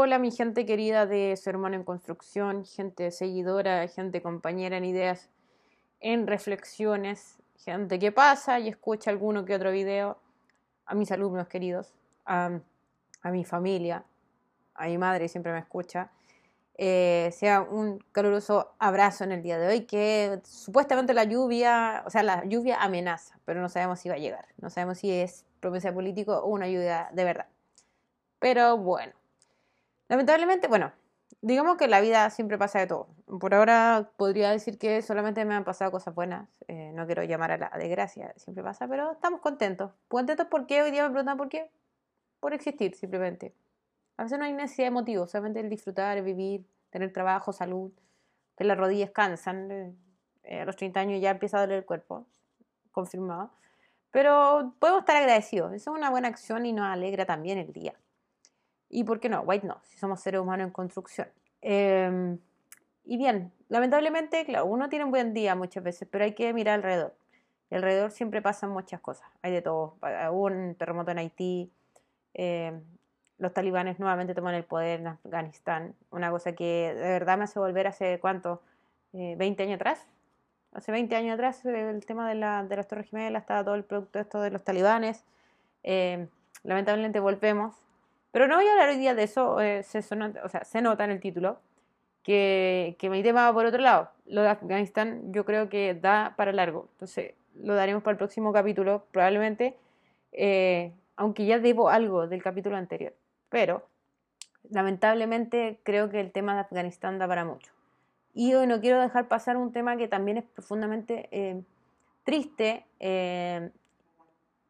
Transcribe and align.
Hola 0.00 0.20
mi 0.20 0.30
gente 0.30 0.64
querida 0.64 1.06
de 1.06 1.36
Ser 1.36 1.56
Humano 1.56 1.74
en 1.74 1.82
Construcción, 1.82 2.64
gente 2.64 3.10
seguidora, 3.10 3.88
gente 3.88 4.22
compañera 4.22 4.76
en 4.76 4.84
ideas, 4.84 5.28
en 5.98 6.28
reflexiones, 6.28 7.38
gente 7.56 7.98
que 7.98 8.12
pasa 8.12 8.60
y 8.60 8.68
escucha 8.68 9.10
alguno 9.10 9.44
que 9.44 9.56
otro 9.56 9.72
video, 9.72 10.16
a 10.86 10.94
mis 10.94 11.10
alumnos 11.10 11.48
queridos, 11.48 11.92
a, 12.26 12.60
mi 13.24 13.44
familia, 13.44 14.04
a 14.76 14.86
mi 14.86 14.98
madre 14.98 15.26
siempre 15.26 15.50
me 15.50 15.58
escucha. 15.58 16.12
Eh, 16.76 17.30
sea 17.32 17.62
un 17.62 17.98
caluroso 18.12 18.74
abrazo 18.78 19.24
en 19.24 19.32
el 19.32 19.42
día 19.42 19.58
de 19.58 19.66
hoy, 19.66 19.80
que 19.80 20.38
supuestamente 20.44 21.12
la 21.12 21.24
lluvia, 21.24 22.04
o 22.06 22.10
sea, 22.10 22.22
la 22.22 22.44
lluvia 22.44 22.80
amenaza, 22.80 23.40
pero 23.44 23.60
no 23.60 23.68
sabemos 23.68 23.98
si 23.98 24.08
va 24.08 24.14
a 24.14 24.18
llegar, 24.18 24.46
no 24.58 24.70
sabemos 24.70 24.98
si 24.98 25.10
es 25.10 25.44
promesa 25.58 25.92
político 25.92 26.38
o 26.38 26.46
una 26.46 26.68
lluvia 26.68 27.10
de 27.12 27.24
verdad. 27.24 27.48
Pero 28.38 28.78
bueno, 28.78 29.12
Lamentablemente, 30.08 30.68
bueno, 30.68 30.92
digamos 31.42 31.76
que 31.76 31.86
la 31.86 32.00
vida 32.00 32.28
siempre 32.30 32.58
pasa 32.58 32.78
de 32.78 32.86
todo. 32.86 33.08
Por 33.40 33.54
ahora 33.54 34.10
podría 34.16 34.50
decir 34.50 34.78
que 34.78 35.02
solamente 35.02 35.44
me 35.44 35.54
han 35.54 35.64
pasado 35.64 35.90
cosas 35.90 36.14
buenas. 36.14 36.48
Eh, 36.66 36.92
no 36.94 37.06
quiero 37.06 37.22
llamar 37.24 37.52
a 37.52 37.58
la 37.58 37.70
desgracia, 37.78 38.32
siempre 38.36 38.64
pasa, 38.64 38.88
pero 38.88 39.12
estamos 39.12 39.40
contentos. 39.40 39.92
Contentos 40.08 40.46
porque 40.50 40.82
hoy 40.82 40.90
día 40.90 41.04
me 41.04 41.10
preguntan 41.10 41.36
por 41.36 41.48
qué. 41.48 41.70
Por 42.40 42.54
existir, 42.54 42.94
simplemente. 42.94 43.54
A 44.16 44.24
veces 44.24 44.38
no 44.38 44.44
hay 44.44 44.52
necesidad 44.52 44.86
de 44.88 44.92
motivo, 44.92 45.26
solamente 45.26 45.60
el 45.60 45.68
disfrutar, 45.68 46.22
vivir, 46.22 46.64
tener 46.90 47.12
trabajo, 47.12 47.52
salud. 47.52 47.92
Que 48.56 48.64
las 48.64 48.78
rodillas 48.78 49.10
cansan. 49.10 49.96
Eh, 50.44 50.60
a 50.60 50.64
los 50.64 50.76
30 50.76 51.00
años 51.00 51.20
ya 51.20 51.30
empieza 51.30 51.58
a 51.58 51.60
doler 51.60 51.78
el 51.78 51.84
cuerpo, 51.84 52.26
confirmado. 52.92 53.50
Pero 54.10 54.74
podemos 54.78 55.00
estar 55.00 55.16
agradecidos. 55.16 55.72
Eso 55.74 55.92
es 55.92 55.98
una 55.98 56.10
buena 56.10 56.28
acción 56.28 56.64
y 56.66 56.72
nos 56.72 56.86
alegra 56.86 57.26
también 57.26 57.58
el 57.58 57.72
día. 57.72 57.94
Y 58.90 59.04
por 59.04 59.20
qué 59.20 59.28
no, 59.28 59.42
white 59.42 59.66
no, 59.66 59.80
si 59.84 59.98
somos 59.98 60.20
seres 60.20 60.40
humanos 60.40 60.66
en 60.66 60.72
construcción. 60.72 61.28
Em, 61.60 62.38
y 63.04 63.16
bien, 63.16 63.52
lamentablemente, 63.68 64.44
claro, 64.44 64.66
uno 64.66 64.88
tiene 64.88 65.04
un 65.04 65.10
buen 65.10 65.34
día 65.34 65.54
muchas 65.54 65.82
veces, 65.82 66.08
pero 66.10 66.24
hay 66.24 66.34
que 66.34 66.52
mirar 66.52 66.74
alrededor. 66.74 67.14
Y 67.70 67.74
alrededor 67.74 68.10
siempre 68.10 68.40
pasan 68.40 68.70
muchas 68.70 69.00
cosas, 69.00 69.28
hay 69.42 69.52
de 69.52 69.62
todo. 69.62 69.96
Hubo 70.30 70.46
un 70.46 70.74
terremoto 70.74 71.10
en 71.10 71.18
Haití, 71.18 71.70
em, 72.34 72.82
los 73.38 73.52
talibanes 73.54 74.00
nuevamente 74.00 74.34
toman 74.34 74.54
el 74.54 74.64
poder 74.64 75.00
en 75.00 75.06
Afganistán, 75.08 75.94
una 76.10 76.30
cosa 76.30 76.54
que 76.54 76.92
de 76.94 77.08
verdad 77.08 77.38
me 77.38 77.44
hace 77.44 77.58
volver 77.58 77.86
hace 77.86 78.18
cuánto, 78.20 78.62
20 79.12 79.62
eh, 79.62 79.66
años 79.66 79.76
atrás. 79.76 80.06
Hace 80.72 80.92
20 80.92 81.16
años 81.16 81.34
atrás 81.34 81.64
el 81.64 82.04
tema 82.04 82.28
de, 82.28 82.34
la, 82.34 82.62
de 82.64 82.76
las 82.76 82.88
Torres 82.88 83.08
Gemelas, 83.08 83.42
estaba 83.42 83.64
todo 83.64 83.74
el 83.74 83.84
producto 83.84 84.18
esto 84.18 84.40
de 84.40 84.50
los 84.50 84.64
talibanes. 84.64 85.24
Em, 85.82 86.28
lamentablemente 86.64 87.20
volvemos 87.20 87.74
pero 88.30 88.46
no 88.46 88.56
voy 88.56 88.66
a 88.66 88.72
hablar 88.72 88.90
hoy 88.90 88.98
día 88.98 89.14
de 89.14 89.22
eso, 89.22 89.60
eh, 89.60 89.82
se, 89.82 89.98
o 89.98 90.48
sea, 90.48 90.64
se 90.64 90.82
nota 90.82 91.04
en 91.04 91.10
el 91.10 91.20
título 91.20 91.60
que, 92.22 92.96
que 92.98 93.10
mi 93.10 93.22
tema 93.22 93.44
va 93.44 93.54
por 93.54 93.66
otro 93.66 93.80
lado. 93.80 94.10
Lo 94.26 94.42
de 94.42 94.48
Afganistán 94.48 95.32
yo 95.32 95.44
creo 95.44 95.68
que 95.68 95.94
da 95.94 96.34
para 96.36 96.52
largo, 96.52 96.88
entonces 96.92 97.34
lo 97.54 97.74
daremos 97.74 98.02
para 98.02 98.12
el 98.12 98.18
próximo 98.18 98.52
capítulo, 98.52 99.06
probablemente, 99.12 99.76
eh, 100.32 100.92
aunque 101.16 101.46
ya 101.46 101.58
debo 101.58 101.88
algo 101.88 102.28
del 102.28 102.42
capítulo 102.42 102.76
anterior. 102.76 103.14
Pero 103.48 103.86
lamentablemente 104.70 105.80
creo 105.82 106.10
que 106.10 106.20
el 106.20 106.30
tema 106.30 106.54
de 106.54 106.60
Afganistán 106.60 107.18
da 107.18 107.26
para 107.26 107.44
mucho. 107.44 107.72
Y 108.34 108.54
hoy 108.54 108.66
no 108.66 108.80
quiero 108.80 109.00
dejar 109.00 109.26
pasar 109.26 109.56
un 109.56 109.72
tema 109.72 109.96
que 109.96 110.06
también 110.06 110.36
es 110.36 110.44
profundamente 110.44 111.28
eh, 111.32 111.60
triste 112.24 112.84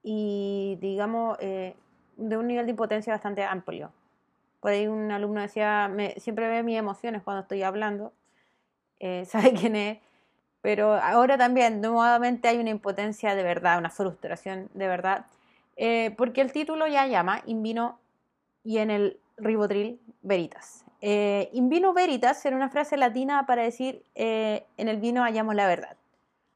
y, 0.02 0.78
digamos, 0.80 1.36
de 2.18 2.36
un 2.36 2.46
nivel 2.48 2.66
de 2.66 2.72
impotencia 2.72 3.12
bastante 3.12 3.42
amplio. 3.44 3.90
Por 4.60 4.72
ahí 4.72 4.86
un 4.86 5.10
alumno 5.10 5.40
decía, 5.40 5.88
me, 5.88 6.14
siempre 6.18 6.48
ve 6.48 6.62
mis 6.62 6.76
emociones 6.76 7.22
cuando 7.22 7.42
estoy 7.42 7.62
hablando, 7.62 8.12
eh, 9.00 9.24
sabe 9.26 9.54
quién 9.54 9.76
es, 9.76 9.98
pero 10.60 10.94
ahora 10.94 11.38
también 11.38 11.80
nuevamente 11.80 12.48
hay 12.48 12.58
una 12.58 12.70
impotencia 12.70 13.34
de 13.34 13.42
verdad, 13.42 13.78
una 13.78 13.90
frustración 13.90 14.68
de 14.74 14.88
verdad, 14.88 15.26
eh, 15.76 16.12
porque 16.18 16.40
el 16.40 16.52
título 16.52 16.88
ya 16.88 17.06
llama 17.06 17.42
Invino 17.46 17.98
y 18.64 18.78
en 18.78 18.90
el 18.90 19.20
ribotril 19.36 20.00
veritas. 20.22 20.84
Eh, 21.00 21.48
invino 21.52 21.92
veritas 21.92 22.44
era 22.44 22.56
una 22.56 22.70
frase 22.70 22.96
latina 22.96 23.46
para 23.46 23.62
decir 23.62 24.02
en 24.16 24.88
el 24.88 24.96
vino 24.96 25.22
hallamos 25.22 25.54
la 25.54 25.68
verdad. 25.68 25.96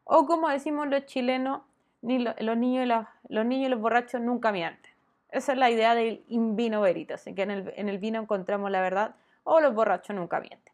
O 0.03 0.27
como 0.27 0.49
decimos 0.49 0.89
los 0.89 1.07
chilenos, 1.07 1.63
ni 2.03 2.19
los, 2.19 2.35
niños 2.59 2.89
los, 2.89 3.07
los 3.29 3.47
y 3.47 3.69
los 3.69 3.81
borrachos 3.81 4.21
nunca 4.21 4.51
mienten. 4.51 4.92
Esa 5.33 5.53
es 5.53 5.59
la 5.59 5.71
idea 5.71 5.95
del 5.95 6.23
in 6.29 6.57
vino 6.57 6.83
veritas, 6.83 7.25
que 7.25 7.43
en 7.43 7.51
el, 7.51 7.73
en 7.77 7.89
el 7.89 7.99
vino 7.99 8.21
encontramos 8.21 8.71
la 8.71 8.81
verdad 8.81 9.17
o 9.45 9.61
los 9.61 9.75
borrachos 9.75 10.15
nunca 10.15 10.39
mienten. 10.41 10.73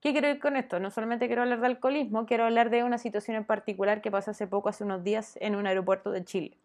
¿Qué 0.00 0.12
quiero 0.12 0.28
decir 0.28 0.40
con 0.40 0.56
esto? 0.56 0.78
No 0.78 0.90
solamente 0.90 1.26
quiero 1.26 1.42
hablar 1.42 1.60
de 1.60 1.66
alcoholismo, 1.66 2.26
quiero 2.26 2.44
hablar 2.44 2.70
de 2.70 2.84
una 2.84 2.98
situación 2.98 3.36
en 3.36 3.44
particular 3.44 4.00
que 4.00 4.12
pasó 4.12 4.30
hace 4.30 4.46
poco, 4.46 4.68
hace 4.68 4.84
unos 4.84 5.02
días, 5.02 5.36
en 5.40 5.56
un 5.56 5.66
aeropuerto 5.66 6.12
de 6.12 6.24
Chile. 6.24 6.56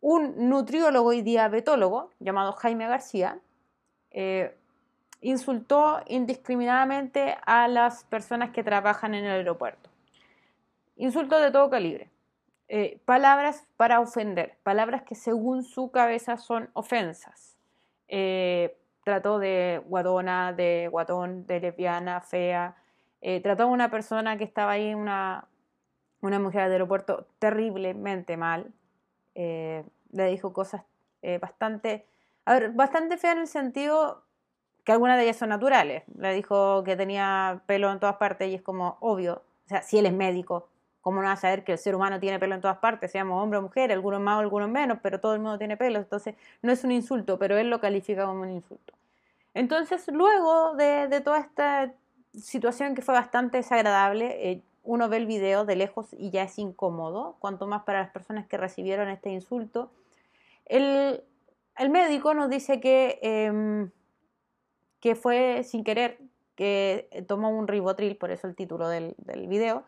Un 0.00 0.48
nutriólogo 0.48 1.12
y 1.12 1.22
diabetólogo 1.22 2.10
llamado 2.18 2.52
Jaime 2.52 2.88
García 2.88 3.38
eh, 4.10 4.56
insultó 5.20 6.00
indiscriminadamente 6.06 7.36
a 7.46 7.68
las 7.68 8.02
personas 8.04 8.50
que 8.50 8.64
trabajan 8.64 9.14
en 9.14 9.24
el 9.24 9.30
aeropuerto. 9.30 9.88
Insultos 10.96 11.40
de 11.40 11.52
todo 11.52 11.70
calibre. 11.70 12.10
Eh, 12.68 13.00
palabras 13.04 13.64
para 13.76 14.00
ofender, 14.00 14.58
palabras 14.64 15.02
que 15.02 15.14
según 15.14 15.62
su 15.62 15.90
cabeza 15.90 16.36
son 16.36 16.68
ofensas. 16.72 17.56
Eh, 18.08 18.76
trató 19.04 19.38
de 19.38 19.82
guadona, 19.86 20.52
de 20.52 20.88
guatón, 20.90 21.46
de 21.46 21.60
lesbiana, 21.60 22.20
fea. 22.20 22.76
Eh, 23.20 23.40
trató 23.40 23.64
a 23.64 23.66
una 23.66 23.90
persona 23.90 24.36
que 24.36 24.44
estaba 24.44 24.72
ahí, 24.72 24.94
una, 24.94 25.46
una 26.20 26.40
mujer 26.40 26.64
del 26.64 26.72
aeropuerto, 26.72 27.26
terriblemente 27.38 28.36
mal. 28.36 28.72
le 29.34 30.28
dijo 30.28 30.52
cosas 30.52 30.82
bastante, 31.40 32.06
bastante 32.72 33.16
feas 33.18 33.34
en 33.34 33.40
el 33.42 33.48
sentido 33.48 34.22
que 34.84 34.92
algunas 34.92 35.18
de 35.18 35.24
ellas 35.24 35.36
son 35.36 35.50
naturales. 35.50 36.04
Le 36.16 36.32
dijo 36.32 36.82
que 36.84 36.96
tenía 36.96 37.62
pelo 37.66 37.90
en 37.92 38.00
todas 38.00 38.16
partes 38.16 38.48
y 38.48 38.54
es 38.54 38.62
como 38.62 38.96
obvio. 39.00 39.42
O 39.66 39.68
sea, 39.68 39.82
si 39.82 39.98
él 39.98 40.06
es 40.06 40.12
médico, 40.12 40.68
¿Cómo 41.06 41.22
no 41.22 41.28
vas 41.28 41.38
a 41.38 41.42
saber 41.42 41.62
que 41.62 41.70
el 41.70 41.78
ser 41.78 41.94
humano 41.94 42.18
tiene 42.18 42.40
pelo 42.40 42.56
en 42.56 42.60
todas 42.60 42.78
partes, 42.78 43.12
seamos 43.12 43.40
hombre 43.40 43.60
o 43.60 43.62
mujer, 43.62 43.92
algunos 43.92 44.20
más 44.20 44.40
algunos 44.40 44.68
menos, 44.68 44.98
pero 45.00 45.20
todo 45.20 45.34
el 45.34 45.40
mundo 45.40 45.56
tiene 45.56 45.76
pelo? 45.76 46.00
Entonces, 46.00 46.34
no 46.62 46.72
es 46.72 46.82
un 46.82 46.90
insulto, 46.90 47.38
pero 47.38 47.56
él 47.56 47.70
lo 47.70 47.78
califica 47.78 48.26
como 48.26 48.40
un 48.40 48.50
insulto. 48.50 48.92
Entonces, 49.54 50.08
luego 50.08 50.74
de, 50.74 51.20
toda 51.20 51.38
esta 51.38 51.92
situación 52.34 52.96
que 52.96 53.02
fue 53.02 53.14
bastante 53.14 53.58
desagradable, 53.58 54.50
eh, 54.50 54.62
uno 54.82 55.08
ve 55.08 55.18
el 55.18 55.26
video 55.26 55.64
de 55.64 55.76
lejos 55.76 56.08
y 56.18 56.30
ya 56.30 56.42
es 56.42 56.58
incómodo, 56.58 57.36
cuanto 57.38 57.68
más 57.68 57.84
para 57.84 58.00
las 58.00 58.10
personas 58.10 58.48
que 58.48 58.56
recibieron 58.56 59.08
este 59.08 59.30
insulto. 59.30 59.92
El, 60.64 61.22
médico 61.88 62.34
nos 62.34 62.50
dice 62.50 62.80
que, 62.80 63.20
em, 63.22 63.92
que 64.98 65.14
fue 65.14 65.62
sin 65.62 65.84
querer, 65.84 66.18
que 66.56 67.08
tomó 67.28 67.50
un 67.50 67.68
ribotril, 67.68 68.16
por 68.16 68.32
eso 68.32 68.48
el 68.48 68.56
título 68.56 68.88
del, 68.88 69.14
del 69.18 69.46
video, 69.46 69.84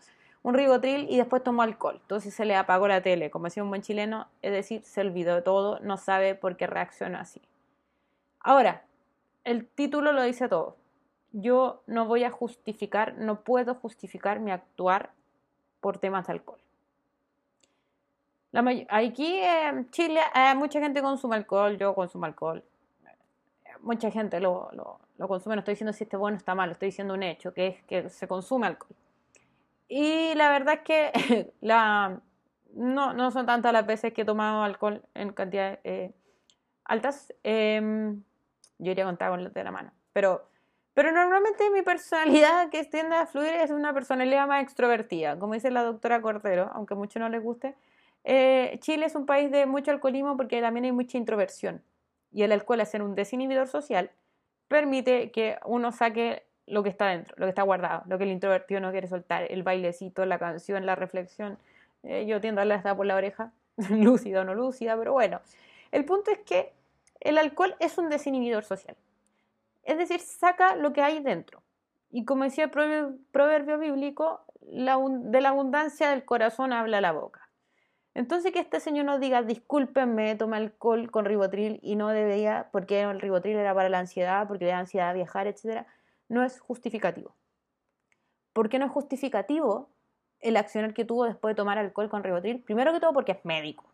un 0.49 0.55
ribotril 0.55 1.07
y 1.11 1.19
después 1.19 1.45
tomó 1.45 1.61
alcohol. 1.61 1.99
Entonces 2.01 2.33
se 2.33 2.47
le 2.47 2.57
apagó 2.57 2.89
la 2.89 3.03
tele, 3.03 3.31
como 3.31 3.45
decía 3.45 3.63
un 3.63 3.69
buen 3.69 3.83
chileno, 3.83 4.29
es 4.41 4.51
decir, 4.51 4.83
se 4.83 5.03
olvidó 5.03 5.35
de 5.35 5.43
todo, 5.43 5.79
no 5.81 5.99
sabe 5.99 6.35
por 6.35 6.57
qué 6.57 6.67
reaccionó 6.67 7.19
así. 7.19 7.43
Ahora, 8.41 8.83
el 9.45 9.67
título 9.67 10.13
lo 10.13 10.23
dice 10.23 10.49
todo. 10.49 10.77
Yo 11.33 11.83
no 11.87 12.07
voy 12.07 12.25
a 12.25 12.31
justificar, 12.31 13.19
no 13.19 13.43
puedo 13.43 13.75
justificar 13.75 14.41
mi 14.41 14.51
actuar 14.51 15.11
por 15.83 15.99
temas 15.99 16.27
de 16.27 16.33
alcohol. 16.33 16.61
aquí 18.89 19.41
en 19.43 19.91
Chile 19.91 20.23
mucha 20.57 20.81
gente 20.81 21.03
consume 21.03 21.37
alcohol, 21.37 21.77
yo 21.77 21.95
consumo 21.95 22.25
alcohol. 22.25 22.65
Mucha 23.83 24.11
gente 24.11 24.41
lo, 24.41 24.71
lo, 24.73 25.29
consume, 25.29 25.57
no 25.57 25.61
estoy 25.61 25.73
diciendo 25.73 25.93
si 25.93 26.05
este 26.05 26.17
bueno 26.17 26.37
o 26.37 26.39
está 26.39 26.55
mal, 26.55 26.71
estoy 26.71 26.87
diciendo 26.87 27.13
un 27.13 27.23
hecho, 27.23 27.53
que 27.53 27.67
es 27.67 27.83
que 27.83 28.09
se 28.09 28.27
consume 28.27 28.67
alcohol. 28.67 28.97
Y 29.89 30.35
la 30.35 30.51
verdad 30.51 30.75
es 30.75 30.81
que 30.81 31.53
la, 31.61 32.21
no, 32.75 33.13
no 33.15 33.31
son 33.31 33.47
tantas 33.47 33.73
las 33.73 33.87
veces 33.87 34.13
que 34.13 34.23
he 34.23 34.25
tomado 34.25 34.63
alcohol 34.63 35.03
en 35.15 35.33
cantidades 35.33 35.79
eh, 35.85 36.13
altas. 36.85 37.33
Em, 37.43 38.23
yo 38.79 38.93
iría 38.93 39.05
a 39.05 39.09
contar 39.09 39.31
con 39.31 39.53
de 39.53 39.65
la 39.65 39.71
mano. 39.71 39.93
Pero, 40.13 40.49
pero 40.95 41.13
normalmente 41.13 41.71
mi 41.71 41.83
personalidad 41.83 42.71
que 42.71 42.85
tiende 42.85 43.17
a 43.17 43.27
fluir 43.27 43.55
es 43.55 43.71
una 43.71 43.93
personalidad 43.93 44.47
más 44.47 44.63
extrovertida. 44.63 45.39
Como 45.39 45.55
dice 45.55 45.71
la 45.71 45.83
doctora 45.83 46.21
Cordero, 46.21 46.71
aunque 46.75 46.95
a 46.95 46.97
muchos 46.97 47.21
no 47.21 47.29
les 47.29 47.43
guste, 47.43 47.75
eh, 48.25 48.79
Chile 48.81 49.07
es 49.07 49.15
un 49.15 49.27
país 49.27 49.51
de 49.51 49.67
mucho 49.67 49.91
alcoholismo 49.91 50.37
porque 50.37 50.61
también 50.61 50.85
hay 50.85 50.93
mucha 50.93 51.19
introversión. 51.19 51.83
Y 52.31 52.43
el 52.43 52.53
alcohol, 52.53 52.81
al 52.81 52.87
ser 52.87 53.03
un 53.03 53.15
desinhibidor 53.15 53.69
social, 53.69 54.11
permite 54.69 55.31
que 55.31 55.59
uno 55.65 55.93
saque 55.93 56.48
lo 56.69 56.83
que 56.83 56.89
está 56.89 57.09
dentro, 57.09 57.35
lo 57.39 57.47
que 57.47 57.51
está 57.51 57.63
guardado, 57.63 58.03
lo 58.07 58.19
que 58.19 58.25
el 58.25 58.31
introvertido 58.31 58.81
no 58.81 58.91
quiere 58.91 59.09
soltar, 59.09 59.47
el 59.51 59.63
bailecito, 59.63 60.25
la 60.25 60.39
canción, 60.39 60.87
la 60.87 60.95
reflexión. 60.95 61.59
Eh, 62.03 62.27
yo 62.27 62.41
tiendo 62.41 62.61
a 62.61 62.63
hablar 62.63 62.79
hasta 62.79 62.97
por 62.97 63.07
la 63.07 63.17
oreja, 63.17 63.53
lúcida 63.91 64.43
o 64.43 64.45
no 64.45 64.55
lúcida, 64.55 64.97
pero 64.97 65.13
bueno. 65.13 65.41
El 65.91 66.05
punto 66.05 66.31
es 66.31 66.39
que 66.39 66.73
el 67.21 67.39
alcohol 67.39 67.75
es 67.81 67.99
un 67.99 68.09
desinhibidor 68.09 68.65
social. 68.65 68.97
Es 69.85 69.99
decir, 69.99 70.21
saca 70.21 70.77
lo 70.77 70.93
que 70.93 71.03
hay 71.03 71.21
dentro. 71.21 71.63
Y 72.11 72.25
como 72.25 72.45
decía 72.45 72.65
el 72.65 72.71
proverbio, 72.71 73.79
bíblico, 73.79 74.43
de 74.61 75.41
la 75.41 75.49
abundancia 75.49 76.11
del 76.11 76.25
corazón 76.25 76.73
habla 76.73 77.01
la 77.01 77.13
boca. 77.13 77.49
Entonces 78.15 78.53
que 78.53 78.59
este 78.59 78.81
señor 78.81 79.05
nos 79.05 79.21
diga, 79.21 79.43
discúlpenme, 79.43 80.35
toma 80.35 80.57
alcohol 80.57 81.11
con 81.11 81.25
ribotril 81.25 81.79
y 81.83 81.95
no 81.95 82.09
debería, 82.09 82.69
porque 82.73 83.03
el 83.03 83.21
ribotril 83.21 83.57
era 83.57 83.75
para 83.75 83.89
la 83.89 84.01
ansiedad, 84.01 84.49
porque 84.49 84.65
le 84.65 84.73
da 84.73 84.79
ansiedad 84.79 85.15
viajar, 85.15 85.47
etc., 85.47 85.87
no 86.29 86.45
es 86.45 86.61
justificativo. 86.61 87.35
¿Por 88.53 88.69
qué 88.69 88.79
no 88.79 88.87
es 88.87 88.93
justificativo 88.93 89.89
el 90.41 90.57
accionar 90.57 90.95
que 90.95 91.05
tuvo 91.05 91.25
después 91.25 91.53
de 91.53 91.57
tomar 91.57 91.79
alcohol 91.79 92.09
con 92.09 92.25
ribotril? 92.25 92.63
Primero 92.63 92.93
que 92.93 93.01
todo 93.01 93.13
porque 93.13 93.33
es 93.33 93.45
médico. 93.45 93.85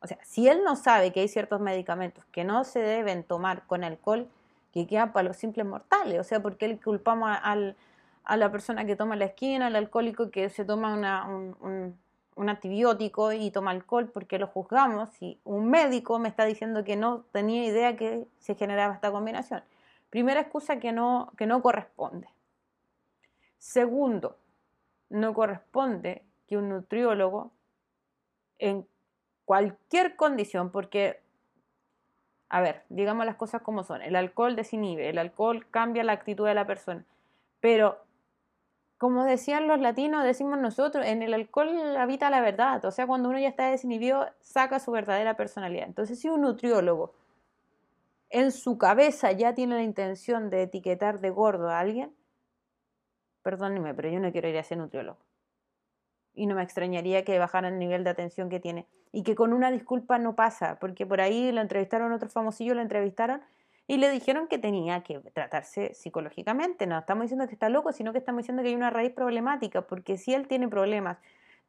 O 0.00 0.06
sea, 0.06 0.18
si 0.22 0.48
él 0.48 0.62
no 0.64 0.76
sabe 0.76 1.12
que 1.12 1.20
hay 1.20 1.28
ciertos 1.28 1.60
medicamentos 1.60 2.24
que 2.26 2.44
no 2.44 2.64
se 2.64 2.80
deben 2.80 3.24
tomar 3.24 3.66
con 3.66 3.84
alcohol, 3.84 4.28
que 4.72 4.86
quedan 4.86 5.12
para 5.12 5.28
los 5.28 5.36
simples 5.36 5.66
mortales, 5.66 6.20
o 6.20 6.24
sea, 6.24 6.40
porque 6.40 6.66
él 6.66 6.80
culpamos 6.82 7.30
a 7.32 8.36
la 8.36 8.52
persona 8.52 8.84
que 8.84 8.96
toma 8.96 9.16
la 9.16 9.24
esquina, 9.26 9.68
al 9.68 9.76
alcohólico 9.76 10.30
que 10.30 10.50
se 10.50 10.64
toma 10.64 11.26
un, 11.26 11.96
un 12.36 12.48
antibiótico 12.50 13.32
y 13.32 13.50
toma 13.50 13.70
alcohol 13.70 14.10
porque 14.12 14.38
lo 14.38 14.46
juzgamos 14.46 15.10
y 15.20 15.40
un 15.44 15.70
médico 15.70 16.18
me 16.18 16.28
está 16.28 16.44
diciendo 16.44 16.84
que 16.84 16.94
no 16.94 17.24
tenía 17.32 17.64
idea 17.64 17.96
que 17.96 18.26
se 18.38 18.54
generaba 18.54 18.94
esta 18.94 19.10
combinación. 19.10 19.62
Primera 20.16 20.40
excusa 20.40 20.78
que 20.78 20.92
no, 20.92 21.30
que 21.36 21.44
no 21.44 21.60
corresponde. 21.60 22.26
Segundo, 23.58 24.38
no 25.10 25.34
corresponde 25.34 26.24
que 26.48 26.56
un 26.56 26.70
nutriólogo 26.70 27.52
en 28.58 28.88
cualquier 29.44 30.16
condición, 30.16 30.70
porque, 30.70 31.20
a 32.48 32.62
ver, 32.62 32.84
digamos 32.88 33.26
las 33.26 33.36
cosas 33.36 33.60
como 33.60 33.84
son, 33.84 34.00
el 34.00 34.16
alcohol 34.16 34.56
desinhibe, 34.56 35.10
el 35.10 35.18
alcohol 35.18 35.66
cambia 35.70 36.02
la 36.02 36.12
actitud 36.12 36.46
de 36.46 36.54
la 36.54 36.66
persona, 36.66 37.04
pero 37.60 37.98
como 38.96 39.24
decían 39.24 39.68
los 39.68 39.80
latinos, 39.80 40.24
decimos 40.24 40.58
nosotros, 40.58 41.04
en 41.04 41.22
el 41.22 41.34
alcohol 41.34 41.94
habita 41.98 42.30
la 42.30 42.40
verdad, 42.40 42.82
o 42.86 42.90
sea, 42.90 43.06
cuando 43.06 43.28
uno 43.28 43.38
ya 43.38 43.48
está 43.48 43.70
desinhibido, 43.70 44.30
saca 44.40 44.78
su 44.78 44.92
verdadera 44.92 45.36
personalidad. 45.36 45.86
Entonces, 45.86 46.18
si 46.18 46.30
un 46.30 46.40
nutriólogo 46.40 47.12
en 48.30 48.52
su 48.52 48.78
cabeza 48.78 49.32
ya 49.32 49.54
tiene 49.54 49.76
la 49.76 49.82
intención 49.82 50.50
de 50.50 50.62
etiquetar 50.62 51.20
de 51.20 51.30
gordo 51.30 51.70
a 51.70 51.78
alguien, 51.78 52.14
perdóneme, 53.42 53.94
pero 53.94 54.08
yo 54.10 54.20
no 54.20 54.32
quiero 54.32 54.48
ir 54.48 54.58
a 54.58 54.62
ser 54.62 54.78
nutriólogo. 54.78 55.18
Y 56.34 56.46
no 56.46 56.54
me 56.54 56.62
extrañaría 56.62 57.24
que 57.24 57.38
bajara 57.38 57.68
el 57.68 57.78
nivel 57.78 58.04
de 58.04 58.10
atención 58.10 58.48
que 58.48 58.60
tiene. 58.60 58.86
Y 59.12 59.22
que 59.22 59.34
con 59.34 59.52
una 59.52 59.70
disculpa 59.70 60.18
no 60.18 60.34
pasa, 60.34 60.78
porque 60.80 61.06
por 61.06 61.20
ahí 61.20 61.50
lo 61.52 61.60
entrevistaron 61.60 62.12
otros 62.12 62.32
famosillos, 62.32 62.76
lo 62.76 62.82
entrevistaron 62.82 63.40
y 63.86 63.98
le 63.98 64.10
dijeron 64.10 64.48
que 64.48 64.58
tenía 64.58 65.02
que 65.02 65.20
tratarse 65.32 65.94
psicológicamente. 65.94 66.86
No 66.86 66.98
estamos 66.98 67.22
diciendo 67.22 67.46
que 67.46 67.54
está 67.54 67.68
loco, 67.68 67.92
sino 67.92 68.12
que 68.12 68.18
estamos 68.18 68.42
diciendo 68.42 68.62
que 68.62 68.70
hay 68.70 68.74
una 68.74 68.90
raíz 68.90 69.12
problemática, 69.12 69.82
porque 69.82 70.18
si 70.18 70.34
él 70.34 70.48
tiene 70.48 70.68
problemas, 70.68 71.18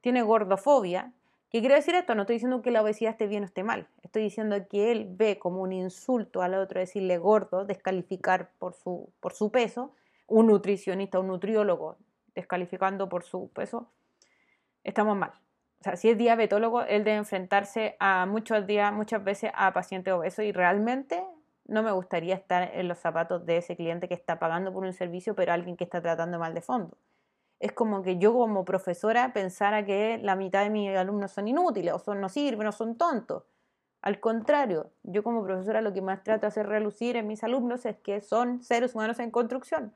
tiene 0.01 0.23
gordofobia, 0.23 1.13
¿qué 1.49 1.59
quiere 1.59 1.75
decir 1.75 1.95
esto? 1.95 2.15
No 2.15 2.21
estoy 2.21 2.35
diciendo 2.35 2.61
que 2.61 2.71
la 2.71 2.81
obesidad 2.81 3.11
esté 3.11 3.27
bien 3.27 3.43
o 3.43 3.45
esté 3.45 3.63
mal, 3.63 3.87
estoy 4.03 4.23
diciendo 4.23 4.55
que 4.69 4.91
él 4.91 5.07
ve 5.09 5.39
como 5.39 5.61
un 5.61 5.73
insulto 5.73 6.41
al 6.41 6.53
otro 6.55 6.79
decirle 6.79 7.17
gordo, 7.17 7.65
descalificar 7.65 8.51
por 8.59 8.73
su, 8.73 9.11
por 9.19 9.33
su 9.33 9.51
peso, 9.51 9.93
un 10.27 10.47
nutricionista, 10.47 11.19
un 11.19 11.27
nutriólogo 11.27 11.97
descalificando 12.35 13.09
por 13.09 13.23
su 13.23 13.49
peso, 13.51 13.91
estamos 14.83 15.17
mal. 15.17 15.31
O 15.79 15.83
sea, 15.83 15.95
si 15.95 16.09
es 16.09 16.17
diabetólogo, 16.17 16.81
él 16.83 17.03
debe 17.03 17.17
enfrentarse 17.17 17.95
a 17.99 18.25
muchos 18.25 18.65
días, 18.65 18.91
muchas 18.93 19.23
veces 19.23 19.51
a 19.53 19.73
pacientes 19.73 20.13
obesos 20.13 20.43
y 20.45 20.51
realmente 20.51 21.23
no 21.65 21.83
me 21.83 21.91
gustaría 21.91 22.35
estar 22.35 22.71
en 22.73 22.87
los 22.87 22.97
zapatos 22.97 23.45
de 23.45 23.57
ese 23.57 23.75
cliente 23.75 24.07
que 24.07 24.13
está 24.13 24.39
pagando 24.39 24.73
por 24.73 24.83
un 24.83 24.93
servicio, 24.93 25.35
pero 25.35 25.53
alguien 25.53 25.77
que 25.77 25.83
está 25.83 26.01
tratando 26.01 26.39
mal 26.39 26.53
de 26.53 26.61
fondo. 26.61 26.97
Es 27.59 27.71
como 27.71 28.03
que 28.03 28.17
yo 28.17 28.33
como 28.33 28.65
profesora 28.65 29.33
pensara 29.33 29.85
que 29.85 30.19
la 30.21 30.35
mitad 30.35 30.63
de 30.63 30.69
mis 30.69 30.95
alumnos 30.95 31.31
son 31.31 31.47
inútiles, 31.47 31.93
o 31.93 31.99
son, 31.99 32.21
no 32.21 32.29
sirven, 32.29 32.67
o 32.67 32.71
son 32.71 32.95
tontos. 32.95 33.43
Al 34.01 34.19
contrario, 34.19 34.91
yo 35.03 35.23
como 35.23 35.43
profesora 35.43 35.81
lo 35.81 35.93
que 35.93 36.01
más 36.01 36.23
trato 36.23 36.41
de 36.41 36.47
hacer 36.47 36.67
relucir 36.67 37.15
en 37.17 37.27
mis 37.27 37.43
alumnos 37.43 37.85
es 37.85 37.97
que 37.97 38.21
son 38.21 38.63
seres 38.63 38.95
humanos 38.95 39.19
en 39.19 39.31
construcción. 39.31 39.93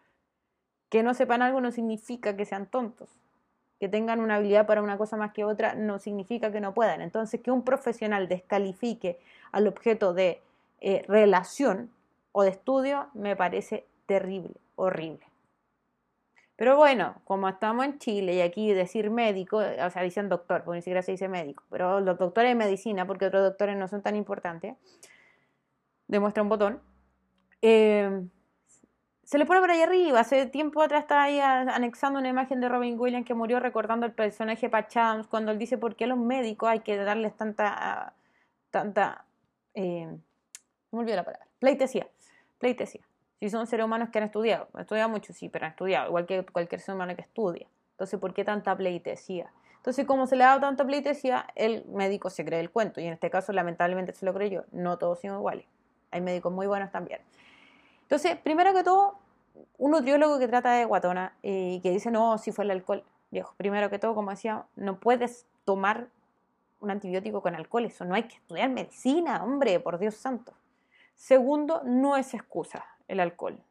Que 0.89 1.03
no 1.03 1.13
sepan 1.13 1.41
algo 1.41 1.61
no 1.61 1.71
significa 1.71 2.35
que 2.35 2.45
sean 2.45 2.65
tontos. 2.65 3.09
Que 3.79 3.87
tengan 3.87 4.19
una 4.19 4.35
habilidad 4.35 4.67
para 4.67 4.81
una 4.81 4.97
cosa 4.97 5.17
más 5.17 5.31
que 5.31 5.45
otra 5.45 5.75
no 5.75 5.99
significa 5.99 6.51
que 6.51 6.61
no 6.61 6.73
puedan. 6.73 7.01
Entonces, 7.01 7.41
que 7.41 7.51
un 7.51 7.63
profesional 7.63 8.27
descalifique 8.27 9.19
al 9.51 9.67
objeto 9.67 10.13
de 10.13 10.41
eh, 10.81 11.05
relación 11.07 11.91
o 12.31 12.43
de 12.43 12.49
estudio 12.49 13.07
me 13.13 13.35
parece 13.35 13.85
terrible, 14.07 14.55
horrible. 14.75 15.30
Pero 16.61 16.77
bueno, 16.77 17.15
como 17.23 17.49
estamos 17.49 17.83
en 17.85 17.97
Chile 17.97 18.35
y 18.35 18.41
aquí 18.41 18.71
decir 18.71 19.09
médico, 19.09 19.57
o 19.57 19.89
sea, 19.89 20.03
dicen 20.03 20.29
doctor, 20.29 20.63
porque 20.63 20.75
ni 20.75 20.81
siquiera 20.83 21.01
se 21.01 21.11
dice 21.11 21.27
médico, 21.27 21.63
pero 21.71 21.99
los 22.01 22.19
doctores 22.19 22.51
de 22.51 22.55
medicina, 22.55 23.07
porque 23.07 23.25
otros 23.25 23.41
doctores 23.41 23.75
no 23.75 23.87
son 23.87 24.03
tan 24.03 24.15
importantes, 24.15 24.75
demuestra 26.07 26.43
un 26.43 26.49
botón. 26.49 26.79
Eh, 27.63 28.27
se 29.23 29.39
le 29.39 29.47
pone 29.47 29.59
por 29.59 29.71
ahí 29.71 29.81
arriba. 29.81 30.19
Hace 30.19 30.45
tiempo 30.45 30.83
atrás 30.83 31.01
estaba 31.01 31.23
ahí 31.23 31.39
anexando 31.39 32.19
una 32.19 32.29
imagen 32.29 32.61
de 32.61 32.69
Robin 32.69 32.95
Williams 32.99 33.25
que 33.25 33.33
murió 33.33 33.59
recordando 33.59 34.05
el 34.05 34.13
personaje 34.13 34.69
Pachams 34.69 35.25
cuando 35.25 35.51
él 35.51 35.57
dice 35.57 35.79
por 35.79 35.95
qué 35.95 36.03
a 36.03 36.07
los 36.09 36.19
médicos 36.19 36.69
hay 36.69 36.81
que 36.81 36.95
darles 36.95 37.35
tanta, 37.35 38.13
tanta 38.69 39.25
eh, 39.73 40.15
me 40.91 40.99
olvidó 40.99 41.15
la 41.15 41.23
palabra, 41.23 41.47
pleitesía, 41.57 42.07
pleitesía. 42.59 43.01
Si 43.41 43.49
son 43.49 43.65
seres 43.65 43.87
humanos 43.87 44.09
que 44.09 44.19
han 44.19 44.25
estudiado, 44.25 44.67
han 44.71 44.81
estudiado 44.81 45.09
mucho, 45.09 45.33
sí, 45.33 45.49
pero 45.49 45.65
han 45.65 45.71
estudiado, 45.71 46.09
igual 46.09 46.27
que 46.27 46.45
cualquier 46.45 46.79
ser 46.79 46.93
humano 46.93 47.15
que 47.15 47.23
estudia. 47.23 47.65
Entonces, 47.93 48.19
¿por 48.19 48.35
qué 48.35 48.45
tanta 48.45 48.77
pleitesía? 48.77 49.51
Entonces, 49.77 50.05
como 50.05 50.27
se 50.27 50.35
le 50.35 50.43
ha 50.43 50.49
dado 50.49 50.59
tanta 50.59 50.85
pleitesía, 50.85 51.47
el 51.55 51.83
médico 51.87 52.29
se 52.29 52.45
cree 52.45 52.59
el 52.59 52.69
cuento, 52.69 53.01
y 53.01 53.07
en 53.07 53.13
este 53.13 53.31
caso, 53.31 53.51
lamentablemente, 53.51 54.13
se 54.13 54.27
lo 54.27 54.33
creyó. 54.35 54.65
No 54.71 54.99
todos 54.99 55.21
son 55.21 55.33
iguales. 55.33 55.65
Hay 56.11 56.21
médicos 56.21 56.53
muy 56.53 56.67
buenos 56.67 56.91
también. 56.91 57.19
Entonces, 58.03 58.37
primero 58.37 58.75
que 58.75 58.83
todo, 58.83 59.17
un 59.79 59.89
nutriólogo 59.89 60.37
que 60.37 60.47
trata 60.47 60.73
de 60.73 60.85
guatona 60.85 61.33
y 61.41 61.79
que 61.81 61.89
dice, 61.89 62.11
no, 62.11 62.37
si 62.37 62.51
fue 62.51 62.65
el 62.65 62.69
alcohol, 62.69 63.03
viejo, 63.31 63.55
primero 63.57 63.89
que 63.89 63.97
todo, 63.97 64.13
como 64.13 64.29
decía, 64.29 64.65
no 64.75 64.99
puedes 64.99 65.47
tomar 65.65 66.09
un 66.79 66.91
antibiótico 66.91 67.41
con 67.41 67.55
alcohol, 67.55 67.85
eso 67.85 68.05
no 68.05 68.13
hay 68.13 68.23
que 68.23 68.35
estudiar 68.35 68.69
medicina, 68.69 69.43
hombre, 69.43 69.79
por 69.79 69.97
Dios 69.97 70.13
santo. 70.13 70.53
Segundo, 71.15 71.81
no 71.83 72.17
es 72.17 72.35
excusa 72.35 72.85
el 73.11 73.19
alcohol. 73.19 73.61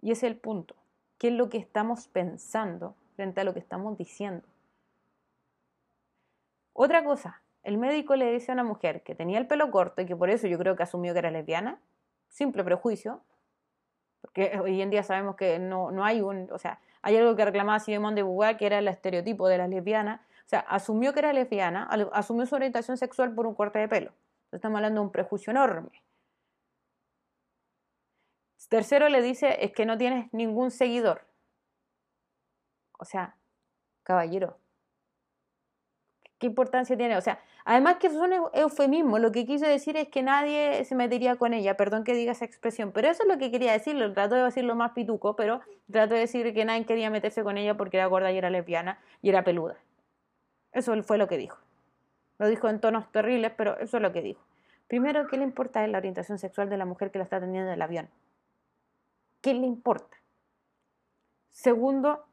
Y 0.00 0.12
ese 0.12 0.26
es 0.26 0.32
el 0.32 0.38
punto. 0.38 0.76
¿Qué 1.18 1.28
es 1.28 1.34
lo 1.34 1.48
que 1.48 1.56
estamos 1.56 2.06
pensando 2.08 2.94
frente 3.16 3.40
a 3.40 3.44
lo 3.44 3.54
que 3.54 3.60
estamos 3.60 3.96
diciendo? 3.96 4.46
Otra 6.74 7.02
cosa, 7.02 7.42
el 7.62 7.78
médico 7.78 8.14
le 8.14 8.30
dice 8.30 8.52
a 8.52 8.54
una 8.54 8.64
mujer 8.64 9.02
que 9.02 9.14
tenía 9.14 9.38
el 9.38 9.46
pelo 9.46 9.70
corto 9.70 10.02
y 10.02 10.06
que 10.06 10.16
por 10.16 10.28
eso 10.28 10.46
yo 10.46 10.58
creo 10.58 10.76
que 10.76 10.82
asumió 10.82 11.14
que 11.14 11.20
era 11.20 11.30
lesbiana, 11.30 11.80
simple 12.28 12.62
prejuicio, 12.62 13.22
porque 14.20 14.58
hoy 14.62 14.82
en 14.82 14.90
día 14.90 15.02
sabemos 15.02 15.36
que 15.36 15.58
no, 15.58 15.90
no 15.90 16.04
hay 16.04 16.20
un, 16.20 16.50
o 16.52 16.58
sea, 16.58 16.80
hay 17.00 17.16
algo 17.16 17.36
que 17.36 17.44
reclamaba 17.44 17.78
Simone 17.78 18.16
de 18.16 18.22
Beauvoir 18.22 18.56
que 18.58 18.66
era 18.66 18.78
el 18.78 18.88
estereotipo 18.88 19.48
de 19.48 19.58
las 19.58 19.70
lesbianas, 19.70 20.20
o 20.20 20.48
sea, 20.48 20.60
asumió 20.60 21.14
que 21.14 21.20
era 21.20 21.32
lesbiana, 21.32 21.88
asumió 22.12 22.44
su 22.44 22.54
orientación 22.54 22.98
sexual 22.98 23.34
por 23.34 23.46
un 23.46 23.54
corte 23.54 23.78
de 23.78 23.88
pelo. 23.88 24.12
Estamos 24.52 24.76
hablando 24.76 25.00
de 25.00 25.06
un 25.06 25.12
prejuicio 25.12 25.50
enorme. 25.50 26.02
Tercero 28.68 29.08
le 29.08 29.22
dice 29.22 29.64
es 29.64 29.72
que 29.72 29.86
no 29.86 29.98
tienes 29.98 30.32
ningún 30.32 30.70
seguidor. 30.70 31.26
O 32.98 33.04
sea, 33.04 33.36
caballero, 34.02 34.58
¿qué 36.38 36.46
importancia 36.46 36.96
tiene? 36.96 37.16
O 37.16 37.20
sea, 37.20 37.40
además 37.64 37.96
que 37.96 38.10
son 38.10 38.30
eufemismos, 38.52 39.20
lo 39.20 39.32
que 39.32 39.46
quiso 39.46 39.66
decir 39.66 39.96
es 39.96 40.08
que 40.08 40.22
nadie 40.22 40.84
se 40.84 40.94
metería 40.94 41.36
con 41.36 41.54
ella, 41.54 41.76
perdón 41.76 42.04
que 42.04 42.14
diga 42.14 42.32
esa 42.32 42.44
expresión, 42.44 42.92
pero 42.92 43.08
eso 43.08 43.22
es 43.22 43.28
lo 43.28 43.38
que 43.38 43.50
quería 43.50 43.72
decirlo, 43.72 44.12
trato 44.12 44.36
de 44.36 44.42
decirlo 44.42 44.74
más 44.74 44.92
pituco, 44.92 45.36
pero 45.36 45.60
trato 45.90 46.14
de 46.14 46.20
decir 46.20 46.54
que 46.54 46.64
nadie 46.64 46.86
quería 46.86 47.10
meterse 47.10 47.42
con 47.42 47.58
ella 47.58 47.76
porque 47.76 47.96
era 47.98 48.06
gorda 48.06 48.32
y 48.32 48.38
era 48.38 48.50
lesbiana 48.50 48.98
y 49.22 49.30
era 49.30 49.44
peluda. 49.44 49.76
Eso 50.72 51.00
fue 51.02 51.18
lo 51.18 51.28
que 51.28 51.38
dijo. 51.38 51.58
Lo 52.38 52.48
dijo 52.48 52.68
en 52.68 52.80
tonos 52.80 53.10
terribles, 53.12 53.52
pero 53.56 53.78
eso 53.78 53.98
es 53.98 54.02
lo 54.02 54.12
que 54.12 54.22
dijo. 54.22 54.42
Primero, 54.88 55.26
¿qué 55.28 55.36
le 55.36 55.44
importa 55.44 55.86
la 55.86 55.98
orientación 55.98 56.38
sexual 56.38 56.68
de 56.68 56.76
la 56.76 56.84
mujer 56.84 57.10
que 57.10 57.18
la 57.18 57.24
está 57.24 57.36
atendiendo 57.36 57.68
en 57.68 57.74
el 57.74 57.82
avión? 57.82 58.08
¿Qué 59.44 59.52
le 59.52 59.66
importa? 59.66 60.16
Segundo, 61.50 62.24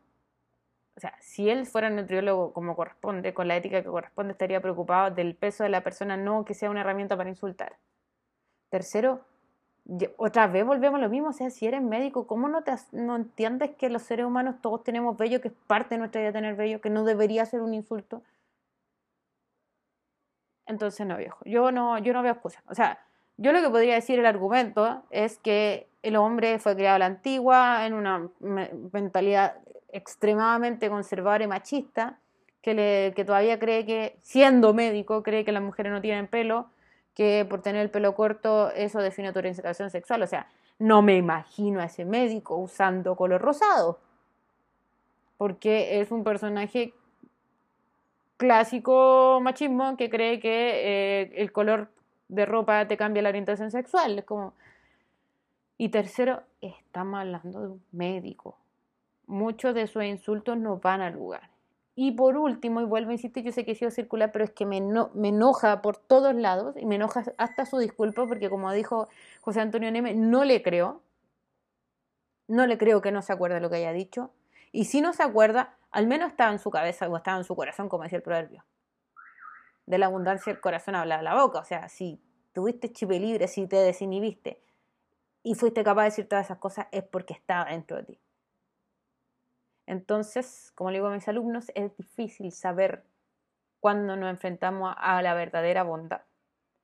o 0.95 0.99
sea, 1.01 1.13
si 1.19 1.49
él 1.49 1.65
fuera 1.65 1.89
nutriólogo 1.89 2.53
como 2.53 2.73
corresponde, 2.73 3.33
con 3.33 3.49
la 3.49 3.57
ética 3.57 3.83
que 3.83 3.89
corresponde, 3.89 4.31
estaría 4.31 4.61
preocupado 4.61 5.13
del 5.13 5.35
peso 5.35 5.63
de 5.63 5.69
la 5.69 5.83
persona, 5.83 6.15
no 6.15 6.45
que 6.45 6.53
sea 6.53 6.69
una 6.69 6.79
herramienta 6.79 7.17
para 7.17 7.27
insultar. 7.27 7.75
Tercero, 8.69 9.25
otra 10.15 10.47
vez 10.47 10.65
volvemos 10.65 10.99
a 10.99 11.03
lo 11.03 11.09
mismo, 11.09 11.27
o 11.27 11.33
sea, 11.33 11.49
si 11.49 11.67
eres 11.67 11.81
médico, 11.81 12.27
¿cómo 12.27 12.47
no, 12.47 12.63
te, 12.63 12.71
no 12.93 13.17
entiendes 13.17 13.71
que 13.75 13.89
los 13.89 14.03
seres 14.03 14.25
humanos 14.25 14.61
todos 14.61 14.81
tenemos 14.81 15.17
vello, 15.17 15.41
que 15.41 15.49
es 15.49 15.53
parte 15.67 15.95
de 15.95 15.99
nuestra 15.99 16.21
vida 16.21 16.31
tener 16.31 16.55
vello, 16.55 16.79
que 16.79 16.89
no 16.89 17.03
debería 17.03 17.45
ser 17.45 17.59
un 17.59 17.73
insulto? 17.73 18.23
Entonces 20.65 21.05
no, 21.05 21.17
viejo. 21.17 21.43
Yo 21.43 21.73
no, 21.73 21.97
yo 21.97 22.13
no 22.13 22.23
veo 22.23 22.31
excusas. 22.31 22.63
O 22.67 22.73
sea, 22.73 23.05
Yo 23.37 23.51
lo 23.53 23.61
que 23.61 23.69
podría 23.69 23.95
decir 23.95 24.19
el 24.19 24.25
argumento 24.25 25.03
es 25.09 25.37
que 25.37 25.87
el 26.03 26.15
hombre 26.15 26.59
fue 26.59 26.75
criado 26.75 26.95
a 26.95 26.99
la 26.99 27.05
antigua, 27.05 27.85
en 27.85 27.93
una 27.93 28.29
mentalidad 28.93 29.55
extremadamente 29.91 30.89
conservadora 30.89 31.43
y 31.43 31.47
machista, 31.47 32.19
que, 32.61 32.73
le, 32.73 33.13
que 33.15 33.25
todavía 33.25 33.59
cree 33.59 33.85
que, 33.85 34.17
siendo 34.21 34.73
médico, 34.73 35.23
cree 35.23 35.43
que 35.45 35.51
las 35.51 35.63
mujeres 35.63 35.91
no 35.91 36.01
tienen 36.01 36.27
pelo, 36.27 36.69
que 37.15 37.45
por 37.49 37.61
tener 37.61 37.81
el 37.81 37.89
pelo 37.89 38.15
corto 38.15 38.71
eso 38.71 38.99
define 38.99 39.33
tu 39.33 39.39
orientación 39.39 39.89
sexual. 39.89 40.21
O 40.21 40.27
sea, 40.27 40.47
no 40.79 41.01
me 41.01 41.15
imagino 41.15 41.79
a 41.79 41.85
ese 41.85 42.05
médico 42.05 42.55
usando 42.57 43.15
color 43.15 43.41
rosado, 43.41 43.99
porque 45.37 45.99
es 45.99 46.11
un 46.11 46.23
personaje 46.23 46.93
clásico 48.37 49.39
machismo 49.41 49.97
que 49.97 50.09
cree 50.09 50.39
que 50.39 51.21
eh, 51.21 51.33
el 51.35 51.51
color 51.51 51.89
de 52.31 52.45
ropa 52.45 52.87
te 52.87 52.97
cambia 52.97 53.21
la 53.21 53.29
orientación 53.29 53.71
sexual. 53.71 54.17
Es 54.19 54.25
como... 54.25 54.53
Y 55.77 55.89
tercero, 55.89 56.43
estamos 56.61 57.19
hablando 57.19 57.61
de 57.61 57.67
un 57.67 57.83
médico. 57.91 58.57
Muchos 59.27 59.75
de 59.75 59.87
sus 59.87 60.03
insultos 60.03 60.57
no 60.57 60.77
van 60.77 61.01
al 61.01 61.13
lugar. 61.13 61.49
Y 61.93 62.11
por 62.13 62.37
último, 62.37 62.81
y 62.81 62.85
vuelvo 62.85 63.09
a 63.09 63.13
insistir, 63.13 63.43
yo 63.43 63.51
sé 63.51 63.65
que 63.65 63.71
he 63.71 63.75
sido 63.75 63.91
circular, 63.91 64.31
pero 64.31 64.45
es 64.45 64.51
que 64.51 64.65
me, 64.65 64.79
me 65.13 65.27
enoja 65.27 65.81
por 65.81 65.97
todos 65.97 66.33
lados 66.33 66.75
y 66.77 66.85
me 66.85 66.95
enoja 66.95 67.23
hasta 67.37 67.65
su 67.65 67.77
disculpa 67.79 68.25
porque 68.25 68.49
como 68.49 68.71
dijo 68.71 69.09
José 69.41 69.59
Antonio 69.59 69.91
Neme, 69.91 70.13
no 70.13 70.45
le 70.45 70.63
creo. 70.63 71.01
No 72.47 72.65
le 72.65 72.77
creo 72.77 73.01
que 73.01 73.11
no 73.11 73.21
se 73.21 73.33
acuerde 73.33 73.55
de 73.55 73.61
lo 73.61 73.69
que 73.69 73.77
haya 73.77 73.91
dicho. 73.91 74.31
Y 74.71 74.85
si 74.85 75.01
no 75.01 75.11
se 75.11 75.23
acuerda, 75.23 75.75
al 75.91 76.07
menos 76.07 76.31
estaba 76.31 76.51
en 76.51 76.59
su 76.59 76.69
cabeza 76.71 77.09
o 77.09 77.17
estaba 77.17 77.37
en 77.37 77.43
su 77.43 77.55
corazón, 77.55 77.89
como 77.89 78.03
decía 78.03 78.17
el 78.17 78.23
proverbio 78.23 78.63
de 79.91 79.97
la 79.97 80.05
abundancia 80.05 80.51
el 80.51 80.61
corazón 80.61 80.95
habla 80.95 81.17
de 81.17 81.23
la 81.23 81.35
boca. 81.35 81.59
O 81.59 81.65
sea, 81.65 81.89
si 81.89 82.23
tuviste 82.53 82.93
chip 82.93 83.11
libre, 83.11 83.49
si 83.49 83.67
te 83.67 83.75
desinhibiste 83.75 84.63
y 85.43 85.53
fuiste 85.55 85.83
capaz 85.83 86.03
de 86.03 86.09
decir 86.09 86.29
todas 86.29 86.45
esas 86.45 86.59
cosas, 86.59 86.87
es 86.93 87.03
porque 87.03 87.33
estaba 87.33 87.69
dentro 87.69 87.97
de 87.97 88.03
ti. 88.03 88.19
Entonces, 89.85 90.71
como 90.75 90.91
le 90.91 90.99
digo 90.99 91.07
a 91.07 91.13
mis 91.13 91.27
alumnos, 91.27 91.73
es 91.75 91.95
difícil 91.97 92.53
saber 92.53 93.03
cuándo 93.81 94.15
nos 94.15 94.29
enfrentamos 94.29 94.95
a 94.97 95.21
la 95.21 95.33
verdadera 95.33 95.83
bondad. 95.83 96.21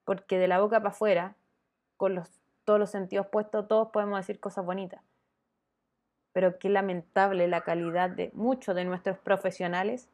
Porque 0.04 0.38
de 0.38 0.50
la 0.50 0.60
boca 0.60 0.80
para 0.80 0.90
afuera, 0.90 1.38
con 1.96 2.14
los, 2.14 2.42
todos 2.66 2.78
los 2.78 2.92
sentidos 2.92 3.28
puestos, 3.28 3.70
todos 3.70 3.88
podemos 3.94 4.20
decir 4.20 4.42
cosas 4.42 4.66
bonitas. 4.66 5.02
Pero 6.34 6.60
qué 6.60 6.68
lamentable 6.68 7.48
la 7.48 7.62
calidad 7.62 8.10
de 8.10 8.32
muchos 8.34 8.76
de 8.76 8.84
nuestros 8.84 9.18
profesionales 9.20 10.10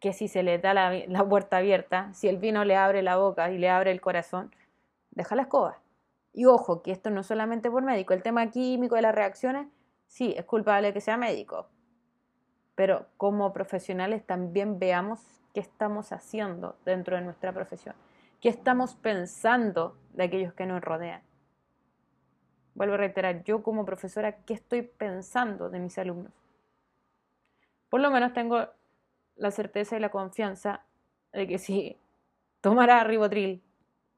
que 0.00 0.12
si 0.12 0.28
se 0.28 0.42
le 0.42 0.58
da 0.58 0.74
la, 0.74 1.24
puerta 1.28 1.58
abierta, 1.58 2.12
si 2.12 2.28
el 2.28 2.38
vino 2.38 2.64
le 2.64 2.76
abre 2.76 3.02
la 3.02 3.16
boca 3.16 3.50
y 3.50 3.58
le 3.58 3.70
abre 3.70 3.90
el 3.90 4.00
corazón, 4.00 4.54
deja 5.10 5.34
la 5.36 5.42
escoba. 5.42 5.78
Y 6.32 6.44
ojo, 6.44 6.82
que 6.82 6.92
esto 6.92 7.10
no 7.10 7.22
es 7.22 7.26
solamente 7.26 7.70
por 7.70 7.82
médico, 7.82 8.12
el 8.12 8.22
tema 8.22 8.50
químico 8.50 8.94
de 8.94 9.02
las 9.02 9.14
reacciones, 9.14 9.68
sí, 10.06 10.34
es 10.36 10.44
culpable 10.44 10.92
que 10.92 11.00
sea 11.00 11.16
médico. 11.16 11.68
Pero 12.74 13.06
como 13.16 13.52
profesionales 13.54 14.24
también 14.26 14.78
veamos 14.78 15.20
qué 15.54 15.60
estamos 15.60 16.12
haciendo 16.12 16.76
dentro 16.84 17.16
de 17.16 17.22
nuestra 17.22 17.52
profesión, 17.52 17.94
qué 18.42 18.50
estamos 18.50 18.94
pensando 18.94 19.96
de 20.12 20.24
aquellos 20.24 20.52
que 20.52 20.66
nos 20.66 20.82
rodean. 20.82 21.22
Vuelvo 22.74 22.94
a 22.94 22.98
reiterar, 22.98 23.42
yo 23.44 23.62
como 23.62 23.86
profesora, 23.86 24.36
¿qué 24.44 24.52
estoy 24.52 24.82
pensando 24.82 25.70
de 25.70 25.80
mis 25.80 25.96
alumnos? 25.96 26.34
Por 27.88 28.02
lo 28.02 28.10
menos 28.10 28.34
tengo 28.34 28.68
la 29.36 29.50
certeza 29.50 29.96
y 29.96 30.00
la 30.00 30.10
confianza 30.10 30.84
de 31.32 31.46
que 31.46 31.58
si 31.58 31.96
tomara 32.60 33.02
ribotril 33.04 33.62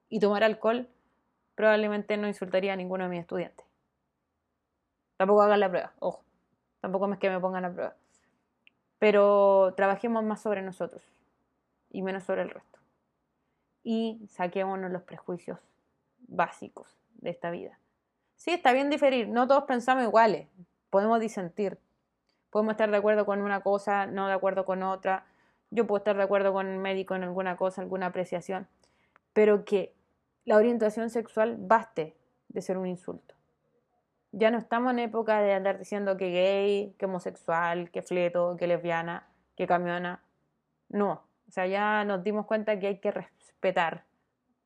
y 0.09 0.21
tomara 0.21 0.47
alcohol, 0.47 0.89
probablemente 1.55 2.17
no 2.17 2.29
insultaría 2.29 2.73
a 2.73 2.77
ninguno 2.77 3.05
de 3.05 3.11
mis 3.11 3.21
estudiantes. 3.21 3.67
Tampoco 5.17 5.43
hagan 5.43 5.61
la 5.61 5.69
prueba, 5.69 5.93
ojo, 5.99 6.23
tampoco 6.81 7.13
es 7.13 7.19
que 7.19 7.31
me 7.31 7.41
pongan 7.41 7.63
la 7.63 7.73
prueba. 7.73 7.97
Pero 8.99 9.75
trabajemos 9.77 10.23
más 10.25 10.41
sobre 10.41 10.63
nosotros 10.63 11.03
y 11.91 12.03
menos 12.03 12.25
sobre 12.25 12.43
el 12.43 12.51
resto. 12.51 12.79
Y 13.83 14.21
saquémonos 14.29 14.91
los 14.91 15.03
prejuicios 15.03 15.59
básicos 16.29 16.97
de 17.17 17.31
esta 17.31 17.51
vida. 17.51 17.79
Sí, 18.37 18.53
está 18.53 18.73
bien 18.73 18.91
diferir, 18.91 19.29
no 19.29 19.49
todos 19.49 19.65
pensamos 19.65 20.05
iguales, 20.05 20.49
podemos 20.91 21.19
disentir, 21.19 21.79
Podemos 22.50 22.73
estar 22.73 22.90
de 22.90 22.97
acuerdo 22.97 23.26
con 23.26 23.40
una 23.43 23.61
cosa, 23.61 24.07
no 24.07 24.26
de 24.26 24.33
acuerdo 24.33 24.64
con 24.64 24.83
otra. 24.83 25.26
Yo 25.71 25.87
puedo 25.87 25.99
estar 25.99 26.17
de 26.17 26.23
acuerdo 26.23 26.52
con 26.52 26.67
el 26.67 26.78
médico 26.78 27.14
en 27.14 27.25
alguna 27.25 27.57
cosa, 27.57 27.83
alguna 27.83 28.07
apreciación. 28.07 28.69
Pero 29.33 29.64
que 29.64 29.95
la 30.45 30.57
orientación 30.57 31.11
sexual 31.11 31.57
baste 31.59 32.17
de 32.49 32.62
ser 32.62 32.78
un 32.78 32.87
insulto. 32.87 33.35
Ya 34.33 34.50
no 34.50 34.59
estamos 34.59 34.93
en 34.93 35.00
época 35.00 35.40
de 35.40 35.52
andar 35.52 35.78
diciendo 35.78 36.17
que 36.17 36.31
gay, 36.31 36.95
que 36.99 37.07
homosexual, 37.07 37.90
que 37.90 38.02
fleto, 38.02 38.57
que 38.59 38.67
lesbiana, 38.67 39.26
que 39.57 39.67
camiona. 39.67 40.23
No. 40.88 41.25
O 41.49 41.50
sea, 41.50 41.67
ya 41.67 42.05
nos 42.05 42.23
dimos 42.23 42.47
cuenta 42.47 42.78
que 42.78 42.88
hay 42.88 42.99
que 42.99 43.11
respetar 43.11 44.05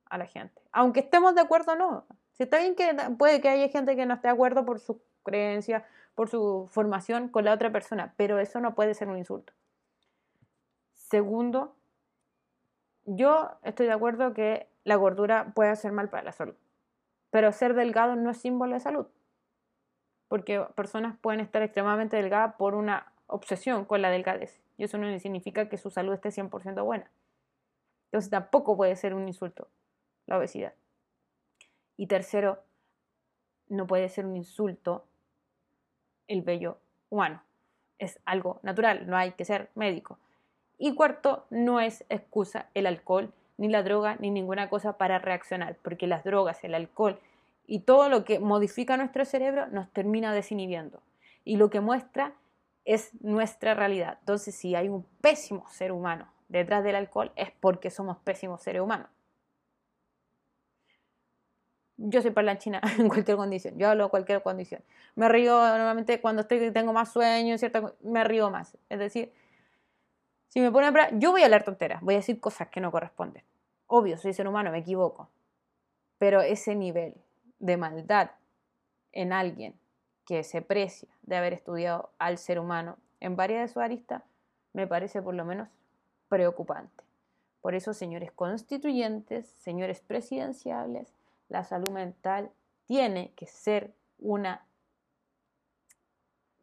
a 0.07 0.19
la 0.19 0.27
gente. 0.27 0.61
Aunque 0.73 1.01
estemos 1.01 1.35
de 1.35 1.41
acuerdo 1.41 1.73
o 1.73 1.77
no. 1.77 2.07
Si 2.33 2.43
está 2.45 2.59
bien 2.59 2.75
que 2.75 2.95
puede 3.19 3.41
que 3.41 3.49
haya 3.49 3.69
gente 3.69 3.95
que 3.97 4.07
no 4.07 4.15
esté 4.15 4.29
de 4.29 4.35
acuerdo 4.35 4.65
por 4.65 4.81
sus 4.81 4.97
creencias, 5.23 5.83
por 6.15 6.29
su 6.29 6.69
formación 6.71 7.29
con 7.29 7.45
la 7.45 7.53
otra 7.53 7.73
persona, 7.73 8.15
pero 8.17 8.39
eso 8.39 8.61
no 8.61 8.75
puede 8.75 8.95
ser 8.95 9.09
un 9.09 9.19
insulto. 9.19 9.53
Segundo, 10.93 11.75
yo 13.05 13.51
estoy 13.63 13.87
de 13.87 13.93
acuerdo 13.93 14.35
que 14.35 14.69
la 14.85 14.97
gordura 14.97 15.53
puede 15.55 15.71
hacer 15.71 15.93
mal 15.93 16.09
para 16.09 16.23
la 16.23 16.33
salud, 16.33 16.55
pero 17.31 17.53
ser 17.53 17.75
delgado 17.75 18.17
no 18.17 18.31
es 18.31 18.39
símbolo 18.39 18.75
de 18.75 18.81
salud, 18.81 19.07
porque 20.29 20.65
personas 20.75 21.17
pueden 21.19 21.41
estar 21.41 21.63
extremadamente 21.63 22.17
delgadas 22.17 22.55
por 22.57 22.75
una 22.75 23.13
obsesión 23.27 23.85
con 23.85 24.03
la 24.03 24.11
delgadez, 24.11 24.61
y 24.77 24.85
eso 24.85 24.99
no 24.99 25.19
significa 25.19 25.69
que 25.69 25.79
su 25.79 25.91
salud 25.91 26.15
esté 26.15 26.31
100% 26.31 26.85
buena. 26.85 27.11
Entonces 28.07 28.31
tampoco 28.31 28.77
puede 28.77 28.97
ser 28.97 29.15
un 29.15 29.27
insulto 29.27 29.69
la 30.27 30.39
obesidad. 30.39 30.75
Y 31.97 32.07
tercero, 32.07 32.63
no 33.69 33.87
puede 33.87 34.09
ser 34.09 34.27
un 34.27 34.37
insulto 34.37 35.07
el 36.29 36.43
vello 36.43 36.79
humano. 37.11 37.43
Es 37.99 38.21
algo 38.25 38.61
natural, 38.63 39.07
no 39.07 39.17
hay 39.17 39.33
que 39.33 39.45
ser 39.45 39.71
médico. 39.75 40.19
Y 40.79 40.95
cuarto, 40.95 41.47
no 41.51 41.81
es 41.81 42.05
excusa 42.09 42.67
el 42.75 42.87
alcohol, 42.87 43.33
ni 43.57 43.69
la 43.69 43.83
droga, 43.83 44.17
ni 44.19 44.31
ninguna 44.31 44.69
cosa 44.69 44.99
para 44.99 45.19
reaccionar, 45.19 45.77
porque 45.83 46.07
las 46.07 46.25
drogas, 46.25 46.65
el 46.65 46.75
alcohol 46.75 47.19
y 47.67 47.81
todo 47.81 48.09
lo 48.09 48.25
que 48.25 48.39
modifica 48.39 48.97
nuestro 48.97 49.25
cerebro 49.25 49.67
nos 49.69 49.89
termina 49.93 50.35
desinhibiendo. 50.35 51.01
Y 51.45 51.57
lo 51.57 51.71
que 51.71 51.81
muestra 51.81 52.35
es 52.85 53.11
nuestra 53.23 53.75
realidad. 53.75 54.19
Entonces, 54.21 54.55
si 54.55 54.75
hay 54.75 54.89
un 54.89 55.05
pésimo 55.21 55.69
ser 55.71 55.93
humano 55.93 56.27
detrás 56.49 56.83
del 56.83 56.97
alcohol, 56.97 57.31
es 57.37 57.51
porque 57.61 57.91
somos 57.91 58.19
pésimos 58.19 58.63
seres 58.63 58.83
humanos 58.83 59.09
yo 62.09 62.23
soy 62.23 62.35
China 62.59 62.81
en 62.99 63.09
cualquier 63.09 63.37
condición, 63.37 63.79
yo 63.79 63.89
hablo 63.89 64.05
en 64.05 64.11
cualquier 64.11 64.43
condición. 64.43 64.83
Me 65.15 65.29
río 65.29 65.53
normalmente 65.53 66.21
cuando 66.21 66.43
estoy, 66.43 66.71
tengo 66.73 66.93
más 66.93 67.13
sueño, 67.13 67.57
¿cierto? 67.59 67.97
me 68.03 68.25
río 68.25 68.51
más. 68.51 68.77
Es 68.89 68.99
decir, 68.99 69.33
si 70.49 70.61
me 70.61 70.71
ponen 70.71 70.97
a 70.97 71.11
yo 71.13 71.31
voy 71.31 71.43
a 71.43 71.45
hablar 71.47 71.65
tonteras, 71.65 72.03
voy 72.03 72.15
a 72.15 72.19
decir 72.19 72.41
cosas 72.41 72.69
que 72.69 72.81
no 72.81 72.91
corresponden. 72.91 73.43
Obvio, 73.87 74.19
soy 74.19 74.33
ser 74.33 74.49
humano, 74.49 74.71
me 74.71 74.79
equivoco. 74.79 75.29
Pero 76.19 76.41
ese 76.41 76.75
nivel 76.75 77.15
de 77.59 77.77
maldad 77.77 78.31
en 79.13 79.33
alguien 79.33 79.75
que 80.27 80.45
se 80.45 80.63
precia 80.63 81.09
de 81.23 81.37
haber 81.37 81.53
estudiado 81.53 82.11
al 82.19 82.39
ser 82.39 82.59
humano 82.59 82.97
en 83.21 83.37
varias 83.37 83.63
de 83.63 83.69
sus 83.69 83.83
aristas, 83.83 84.23
me 84.73 84.87
parece 84.87 85.23
por 85.23 85.35
lo 85.35 85.45
menos 85.45 85.69
preocupante. 86.29 87.05
Por 87.61 87.75
eso, 87.75 87.95
señores 87.95 88.33
constituyentes, 88.33 89.47
señores 89.47 90.01
presidenciables, 90.01 91.13
la 91.53 91.65
salud 91.65 91.91
mental 91.91 92.51
tiene 92.87 93.33
que 93.37 93.47
ser 93.47 93.95
una 94.19 94.67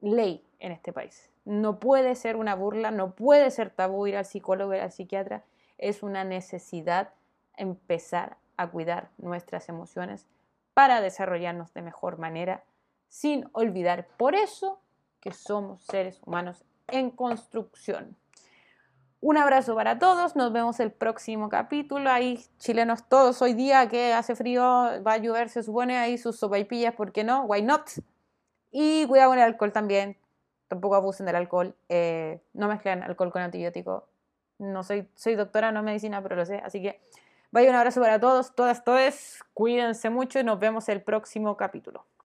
ley 0.01 0.43
en 0.57 0.71
este 0.71 0.91
país. 0.91 1.29
No 1.45 1.79
puede 1.79 2.15
ser 2.15 2.35
una 2.35 2.55
burla, 2.55 2.89
no 2.89 3.13
puede 3.13 3.51
ser 3.51 3.69
tabú 3.69 4.07
ir 4.07 4.17
al 4.17 4.25
psicólogo, 4.25 4.73
ir 4.73 4.81
al 4.81 4.91
psiquiatra. 4.91 5.43
Es 5.77 6.01
una 6.01 6.23
necesidad 6.23 7.13
empezar 7.55 8.37
a 8.57 8.67
cuidar 8.67 9.11
nuestras 9.17 9.69
emociones 9.69 10.27
para 10.73 11.01
desarrollarnos 11.01 11.71
de 11.73 11.83
mejor 11.83 12.17
manera, 12.17 12.63
sin 13.07 13.47
olvidar 13.51 14.07
por 14.17 14.33
eso 14.33 14.81
que 15.19 15.33
somos 15.33 15.83
seres 15.83 16.19
humanos 16.25 16.65
en 16.87 17.11
construcción. 17.11 18.17
Un 19.21 19.37
abrazo 19.37 19.75
para 19.75 19.99
todos, 19.99 20.35
nos 20.35 20.53
vemos 20.53 20.79
el 20.79 20.91
próximo 20.91 21.49
capítulo. 21.49 22.09
Ahí, 22.09 22.39
chilenos 22.57 23.07
todos, 23.09 23.41
hoy 23.41 23.53
día 23.53 23.89
que 23.89 24.13
hace 24.13 24.35
frío, 24.35 24.63
va 24.63 25.13
a 25.13 25.17
llover, 25.17 25.49
se 25.49 25.61
supone, 25.61 25.97
ahí 25.97 26.17
sus 26.17 26.37
sopaipillas, 26.37 26.95
¿por 26.95 27.11
qué 27.11 27.23
no? 27.23 27.43
Why 27.43 27.61
not? 27.61 27.89
Y 28.71 29.05
cuidado 29.07 29.31
con 29.31 29.39
el 29.39 29.43
alcohol 29.43 29.73
también, 29.73 30.17
tampoco 30.67 30.95
abusen 30.95 31.25
del 31.25 31.35
alcohol, 31.35 31.75
eh, 31.89 32.41
no 32.53 32.67
mezclen 32.69 33.03
alcohol 33.03 33.31
con 33.31 33.41
antibiótico. 33.41 34.07
No 34.57 34.83
soy, 34.83 35.07
soy 35.15 35.35
doctora, 35.35 35.71
no 35.71 35.83
medicina, 35.83 36.21
pero 36.21 36.35
lo 36.35 36.45
sé, 36.45 36.59
así 36.63 36.81
que 36.81 37.01
Vaya 37.51 37.71
un 37.71 37.75
abrazo 37.75 37.99
para 37.99 38.19
todos, 38.19 38.53
todas, 38.53 38.83
todos. 38.83 39.43
Cuídense 39.55 40.11
mucho 40.11 40.39
y 40.39 40.43
nos 40.43 40.59
vemos 40.59 40.87
el 40.87 41.01
próximo 41.01 41.57
capítulo. 41.57 42.05